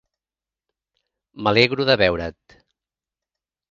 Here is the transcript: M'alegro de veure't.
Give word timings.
M'alegro 1.43 1.89
de 1.93 2.01
veure't. 2.05 2.61